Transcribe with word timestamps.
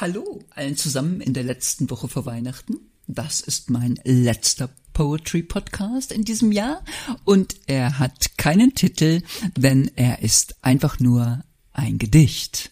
Hallo 0.00 0.44
allen 0.50 0.76
zusammen 0.76 1.20
in 1.20 1.32
der 1.32 1.44
letzten 1.44 1.88
Woche 1.90 2.08
vor 2.08 2.26
Weihnachten. 2.26 2.76
Das 3.06 3.40
ist 3.40 3.70
mein 3.70 3.98
letzter 4.04 4.68
Poetry 4.92 5.42
Podcast 5.42 6.12
in 6.12 6.24
diesem 6.24 6.52
Jahr 6.52 6.84
und 7.24 7.56
er 7.66 7.98
hat 7.98 8.36
keinen 8.36 8.74
Titel, 8.74 9.22
denn 9.56 9.90
er 9.96 10.22
ist 10.22 10.56
einfach 10.62 11.00
nur 11.00 11.44
ein 11.72 11.98
Gedicht. 11.98 12.70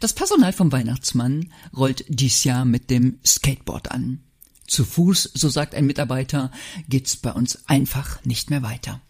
Das 0.00 0.12
Personal 0.12 0.52
vom 0.52 0.72
Weihnachtsmann 0.72 1.52
rollt 1.76 2.04
dies 2.08 2.44
Jahr 2.44 2.64
mit 2.64 2.90
dem 2.90 3.20
Skateboard 3.24 3.90
an. 3.92 4.24
Zu 4.66 4.84
Fuß, 4.84 5.30
so 5.34 5.48
sagt 5.48 5.74
ein 5.74 5.86
Mitarbeiter, 5.86 6.50
geht's 6.88 7.16
bei 7.16 7.32
uns 7.32 7.68
einfach 7.68 8.24
nicht 8.24 8.50
mehr 8.50 8.62
weiter. 8.62 9.00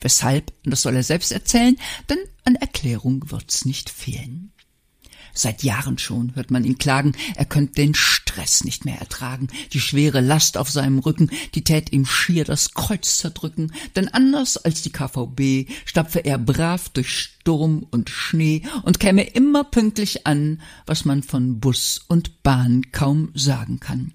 Weshalb, 0.00 0.52
das 0.64 0.82
soll 0.82 0.96
er 0.96 1.02
selbst 1.02 1.32
erzählen, 1.32 1.76
denn 2.08 2.18
an 2.44 2.54
Erklärung 2.56 3.30
wird's 3.30 3.64
nicht 3.64 3.90
fehlen. 3.90 4.52
Seit 5.32 5.62
Jahren 5.62 5.98
schon 5.98 6.34
hört 6.34 6.50
man 6.50 6.64
ihn 6.64 6.78
klagen, 6.78 7.12
er 7.36 7.44
könnte 7.44 7.74
den 7.74 7.94
Stress 7.94 8.64
nicht 8.64 8.84
mehr 8.84 8.98
ertragen, 8.98 9.48
die 9.72 9.80
schwere 9.80 10.20
Last 10.20 10.56
auf 10.56 10.70
seinem 10.70 10.98
Rücken, 10.98 11.30
die 11.54 11.62
tät 11.62 11.92
ihm 11.92 12.04
schier 12.04 12.44
das 12.44 12.74
Kreuz 12.74 13.18
zerdrücken, 13.18 13.72
denn 13.96 14.08
anders 14.08 14.56
als 14.56 14.82
die 14.82 14.90
KVB 14.90 15.70
stapfe 15.84 16.20
er 16.20 16.38
brav 16.38 16.88
durch 16.88 17.16
Sturm 17.16 17.86
und 17.90 18.10
Schnee 18.10 18.62
und 18.82 19.00
käme 19.00 19.22
immer 19.22 19.64
pünktlich 19.64 20.26
an, 20.26 20.60
was 20.86 21.04
man 21.04 21.22
von 21.22 21.60
Bus 21.60 22.00
und 22.08 22.42
Bahn 22.42 22.90
kaum 22.92 23.30
sagen 23.34 23.80
kann. 23.80 24.12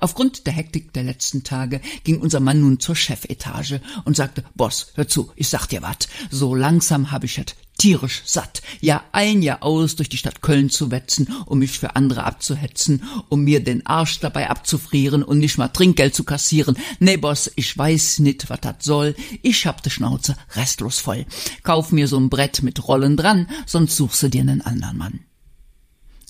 Aufgrund 0.00 0.46
der 0.46 0.52
Hektik 0.52 0.92
der 0.92 1.04
letzten 1.04 1.44
Tage 1.44 1.80
ging 2.04 2.20
unser 2.20 2.40
Mann 2.40 2.60
nun 2.60 2.80
zur 2.80 2.96
Chefetage 2.96 3.80
und 4.04 4.16
sagte, 4.16 4.44
Boss, 4.54 4.92
hör 4.94 5.08
zu, 5.08 5.30
ich 5.36 5.48
sag 5.48 5.66
dir 5.66 5.82
wat, 5.82 6.08
so 6.30 6.54
langsam 6.54 7.10
hab 7.10 7.24
ich 7.24 7.38
et 7.38 7.56
tierisch 7.78 8.22
satt, 8.24 8.60
Jahr 8.80 9.04
ein 9.12 9.40
Jahr 9.40 9.62
aus 9.62 9.96
durch 9.96 10.08
die 10.08 10.16
Stadt 10.16 10.42
Köln 10.42 10.68
zu 10.68 10.90
wetzen, 10.90 11.28
um 11.46 11.60
mich 11.60 11.78
für 11.78 11.96
andere 11.96 12.24
abzuhetzen, 12.24 13.04
um 13.28 13.44
mir 13.44 13.62
den 13.62 13.86
Arsch 13.86 14.18
dabei 14.18 14.50
abzufrieren 14.50 15.22
und 15.22 15.38
nicht 15.38 15.58
mal 15.58 15.68
Trinkgeld 15.68 16.14
zu 16.14 16.24
kassieren. 16.24 16.76
Nee, 16.98 17.16
Boss, 17.16 17.50
ich 17.54 17.76
weiß 17.78 18.18
nit, 18.18 18.50
wat 18.50 18.64
dat 18.64 18.82
soll, 18.82 19.14
ich 19.42 19.66
hab 19.66 19.82
de 19.82 19.90
Schnauze 19.92 20.36
restlos 20.56 20.98
voll. 20.98 21.24
Kauf 21.62 21.92
mir 21.92 22.08
so'n 22.08 22.28
Brett 22.28 22.62
mit 22.62 22.86
Rollen 22.86 23.16
dran, 23.16 23.48
sonst 23.64 23.96
suchst 23.96 24.24
du 24.24 24.28
dir 24.28 24.44
nen 24.44 24.60
anderen 24.60 24.98
Mann. 24.98 25.27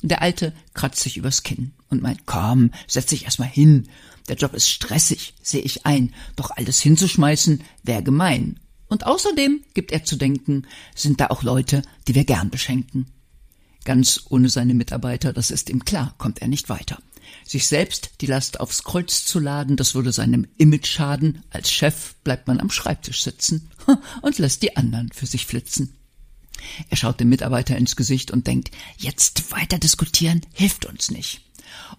Der 0.03 0.23
Alte 0.23 0.53
kratzt 0.75 1.01
sich 1.01 1.17
übers 1.17 1.43
Kinn 1.43 1.73
und 1.89 2.03
meint, 2.03 2.27
komm, 2.27 2.71
setz 2.87 3.07
dich 3.07 3.25
erstmal 3.25 3.49
hin. 3.49 3.89
Der 4.29 4.37
Job 4.37 4.55
ist 4.55 4.69
stressig, 4.69 5.35
seh 5.43 5.59
ich 5.59 5.87
ein, 5.87 6.15
doch 6.37 6.51
alles 6.51 6.81
hinzuschmeißen 6.81 7.63
wär 7.83 8.03
gemein. 8.03 8.61
Und 8.89 9.07
außerdem, 9.07 9.63
gibt 9.75 9.93
er 9.93 10.05
zu 10.05 10.17
denken, 10.17 10.67
sind 10.95 11.21
da 11.21 11.27
auch 11.29 11.43
Leute, 11.43 11.83
die 12.07 12.15
wir 12.15 12.25
gern 12.25 12.51
beschenken. 12.51 13.07
Ganz 13.85 14.23
ohne 14.29 14.49
seine 14.49 14.75
Mitarbeiter, 14.75 15.33
das 15.33 15.51
ist 15.51 15.71
ihm 15.71 15.85
klar, 15.85 16.15
kommt 16.19 16.41
er 16.41 16.49
nicht 16.49 16.69
weiter. 16.69 16.99
Sich 17.45 17.67
selbst 17.67 18.11
die 18.21 18.27
Last 18.27 18.61
aufs 18.61 18.85
Kreuz 18.85 19.25
zu 19.25 19.39
laden, 19.39 19.77
das 19.77 19.95
würde 19.95 20.13
seinem 20.13 20.47
Image 20.57 20.87
schaden. 20.87 21.43
Als 21.51 21.71
Chef 21.71 22.15
bleibt 22.25 22.47
man 22.47 22.61
am 22.61 22.71
Schreibtisch 22.71 23.23
sitzen 23.23 23.71
und 24.23 24.39
lässt 24.39 24.63
die 24.63 24.77
anderen 24.77 25.11
für 25.13 25.27
sich 25.27 25.47
flitzen. 25.47 25.95
Er 26.91 26.97
schaut 26.97 27.21
dem 27.21 27.29
Mitarbeiter 27.29 27.77
ins 27.77 27.97
Gesicht 27.97 28.31
und 28.31 28.47
denkt, 28.47 28.71
jetzt 28.97 29.53
weiter 29.53 29.79
diskutieren 29.79 30.43
hilft 30.53 30.87
uns 30.87 31.11
nicht. 31.11 31.43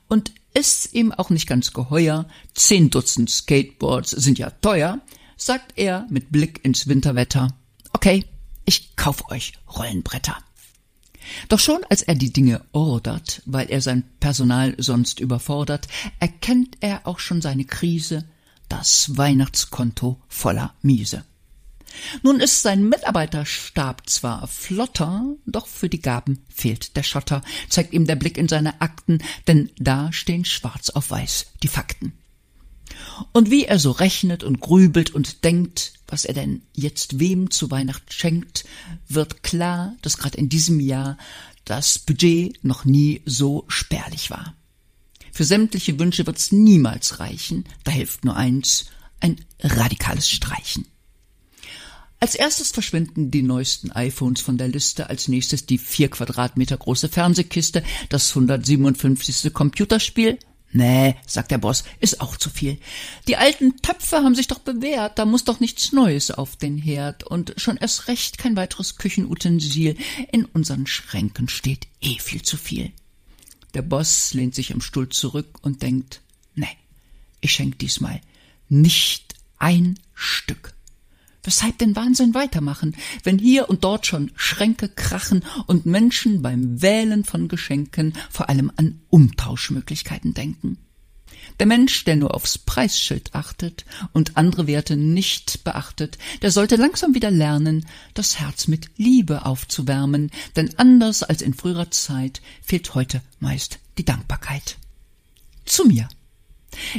Und 0.07 0.31
ist 0.53 0.93
ihm 0.93 1.11
auch 1.11 1.29
nicht 1.29 1.47
ganz 1.47 1.73
geheuer, 1.73 2.27
zehn 2.53 2.89
Dutzend 2.89 3.29
Skateboards 3.29 4.11
sind 4.11 4.39
ja 4.39 4.49
teuer, 4.49 4.99
sagt 5.37 5.73
er 5.77 6.05
mit 6.09 6.31
Blick 6.31 6.63
ins 6.65 6.87
Winterwetter, 6.87 7.55
okay, 7.93 8.25
ich 8.65 8.95
kauf 8.95 9.29
euch 9.31 9.53
Rollenbretter. 9.77 10.37
Doch 11.47 11.59
schon 11.59 11.83
als 11.89 12.01
er 12.01 12.15
die 12.15 12.33
Dinge 12.33 12.65
ordert, 12.71 13.41
weil 13.45 13.69
er 13.69 13.81
sein 13.81 14.03
Personal 14.19 14.75
sonst 14.77 15.19
überfordert, 15.19 15.87
erkennt 16.19 16.77
er 16.79 17.05
auch 17.07 17.19
schon 17.19 17.41
seine 17.41 17.65
Krise, 17.65 18.25
das 18.67 19.17
Weihnachtskonto 19.17 20.21
voller 20.27 20.73
Miese. 20.81 21.23
Nun 22.21 22.39
ist 22.39 22.61
sein 22.61 22.87
Mitarbeiterstab 22.87 24.09
zwar 24.09 24.47
flotter, 24.47 25.35
doch 25.45 25.67
für 25.67 25.89
die 25.89 26.01
Gaben 26.01 26.43
fehlt 26.53 26.95
der 26.95 27.03
Schotter, 27.03 27.41
zeigt 27.69 27.93
ihm 27.93 28.05
der 28.05 28.15
Blick 28.15 28.37
in 28.37 28.47
seine 28.47 28.81
Akten, 28.81 29.19
denn 29.47 29.69
da 29.77 30.11
stehen 30.11 30.45
schwarz 30.45 30.89
auf 30.89 31.11
weiß 31.11 31.47
die 31.63 31.67
Fakten. 31.67 32.13
Und 33.33 33.51
wie 33.51 33.65
er 33.65 33.79
so 33.79 33.91
rechnet 33.91 34.43
und 34.43 34.59
grübelt 34.59 35.11
und 35.11 35.43
denkt, 35.43 35.93
was 36.07 36.25
er 36.25 36.33
denn 36.33 36.61
jetzt 36.73 37.19
wem 37.19 37.51
zu 37.51 37.69
Weihnacht 37.71 38.13
schenkt, 38.13 38.65
wird 39.07 39.43
klar, 39.43 39.95
dass 40.01 40.17
gerade 40.17 40.37
in 40.37 40.49
diesem 40.49 40.79
Jahr 40.79 41.17
das 41.65 41.99
Budget 41.99 42.63
noch 42.63 42.85
nie 42.85 43.21
so 43.25 43.65
spärlich 43.67 44.31
war. 44.31 44.55
Für 45.31 45.43
sämtliche 45.45 45.99
Wünsche 45.99 46.25
wird's 46.25 46.51
niemals 46.51 47.19
reichen, 47.19 47.65
da 47.83 47.91
hilft 47.91 48.25
nur 48.25 48.35
eins, 48.35 48.85
ein 49.19 49.39
radikales 49.61 50.29
Streichen. 50.29 50.85
Als 52.21 52.35
erstes 52.35 52.71
verschwinden 52.71 53.31
die 53.31 53.43
neuesten 53.43 53.91
iPhones 53.91 54.41
von 54.41 54.57
der 54.57 54.67
Liste, 54.67 55.09
als 55.09 55.29
nächstes 55.29 55.65
die 55.65 55.77
vier 55.77 56.09
Quadratmeter 56.09 56.75
große 56.75 57.07
Fernsehkiste, 57.07 57.81
das 58.09 58.29
157. 58.29 59.53
Computerspiel. 59.53 60.37
Nee, 60.71 61.15
sagt 61.25 61.49
der 61.49 61.57
Boss, 61.57 61.83
ist 61.99 62.21
auch 62.21 62.37
zu 62.37 62.49
viel. 62.49 62.77
Die 63.27 63.37
alten 63.37 63.77
Töpfe 63.77 64.17
haben 64.17 64.35
sich 64.35 64.47
doch 64.47 64.59
bewährt, 64.59 65.17
da 65.17 65.25
muss 65.25 65.45
doch 65.45 65.59
nichts 65.59 65.93
Neues 65.93 66.29
auf 66.29 66.57
den 66.57 66.77
Herd 66.77 67.23
und 67.23 67.53
schon 67.57 67.77
erst 67.77 68.07
recht 68.07 68.37
kein 68.37 68.55
weiteres 68.55 68.97
Küchenutensil. 68.97 69.95
In 70.31 70.45
unseren 70.45 70.85
Schränken 70.85 71.47
steht 71.49 71.87
eh 72.01 72.19
viel 72.19 72.43
zu 72.43 72.57
viel. 72.57 72.91
Der 73.73 73.81
Boss 73.81 74.33
lehnt 74.33 74.53
sich 74.53 74.73
am 74.73 74.81
Stuhl 74.81 75.09
zurück 75.09 75.57
und 75.61 75.81
denkt, 75.81 76.21
nee, 76.53 76.67
ich 77.41 77.53
schenk 77.53 77.79
diesmal 77.79 78.21
nicht 78.67 79.35
ein 79.57 79.97
Stück. 80.13 80.73
Weshalb 81.43 81.77
den 81.77 81.95
Wahnsinn 81.95 82.33
weitermachen, 82.33 82.95
wenn 83.23 83.39
hier 83.39 83.69
und 83.69 83.83
dort 83.83 84.05
schon 84.05 84.31
Schränke 84.35 84.89
krachen 84.89 85.43
und 85.67 85.85
Menschen 85.85 86.41
beim 86.41 86.81
Wählen 86.81 87.23
von 87.23 87.47
Geschenken 87.47 88.13
vor 88.29 88.49
allem 88.49 88.71
an 88.75 89.01
Umtauschmöglichkeiten 89.09 90.33
denken? 90.33 90.77
Der 91.59 91.67
Mensch, 91.67 92.05
der 92.05 92.15
nur 92.15 92.35
aufs 92.35 92.57
Preisschild 92.57 93.35
achtet 93.35 93.85
und 94.13 94.37
andere 94.37 94.67
Werte 94.67 94.95
nicht 94.95 95.63
beachtet, 95.63 96.17
der 96.41 96.51
sollte 96.51 96.77
langsam 96.77 97.15
wieder 97.15 97.31
lernen, 97.31 97.85
das 98.13 98.39
Herz 98.39 98.67
mit 98.67 98.89
Liebe 98.97 99.45
aufzuwärmen, 99.45 100.31
denn 100.55 100.77
anders 100.77 101.23
als 101.23 101.41
in 101.41 101.53
früherer 101.53 101.91
Zeit 101.91 102.41
fehlt 102.61 102.95
heute 102.95 103.21
meist 103.39 103.79
die 103.97 104.05
Dankbarkeit. 104.05 104.77
Zu 105.65 105.85
mir. 105.85 106.07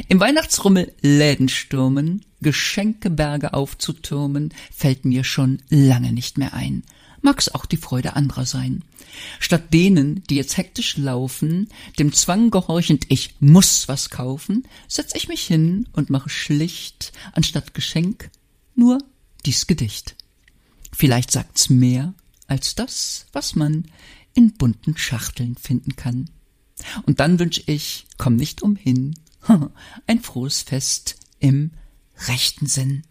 Im 0.07 0.19
Weihnachtsrummel 0.19 0.93
Läden 1.01 1.49
stürmen, 1.49 2.25
Geschenkeberge 2.41 3.53
aufzutürmen, 3.53 4.53
fällt 4.73 5.05
mir 5.05 5.23
schon 5.23 5.61
lange 5.69 6.13
nicht 6.13 6.37
mehr 6.37 6.53
ein. 6.53 6.83
Mag's 7.21 7.49
auch 7.49 7.65
die 7.65 7.77
Freude 7.77 8.15
anderer 8.15 8.45
sein. 8.45 8.83
Statt 9.39 9.73
denen, 9.73 10.23
die 10.29 10.35
jetzt 10.35 10.57
hektisch 10.57 10.97
laufen, 10.97 11.69
dem 11.99 12.13
Zwang 12.13 12.49
gehorchend, 12.49 13.05
ich 13.09 13.35
muss 13.39 13.87
was 13.87 14.09
kaufen, 14.09 14.63
setz 14.87 15.13
ich 15.13 15.27
mich 15.27 15.43
hin 15.43 15.87
und 15.93 16.09
mache 16.09 16.29
schlicht, 16.29 17.11
anstatt 17.33 17.73
Geschenk, 17.73 18.31
nur 18.75 18.97
dies 19.45 19.67
Gedicht. 19.67 20.15
Vielleicht 20.91 21.31
sagt's 21.31 21.69
mehr 21.69 22.13
als 22.47 22.75
das, 22.75 23.27
was 23.33 23.55
man 23.55 23.85
in 24.33 24.53
bunten 24.53 24.97
Schachteln 24.97 25.55
finden 25.57 25.95
kann. 25.95 26.29
Und 27.05 27.19
dann 27.19 27.37
wünsch 27.37 27.61
ich, 27.67 28.07
komm 28.17 28.35
nicht 28.35 28.61
umhin, 28.61 29.15
ein 30.07 30.19
frohes 30.19 30.61
Fest 30.61 31.15
im 31.39 31.71
rechten 32.27 32.67
Sinn. 32.67 33.03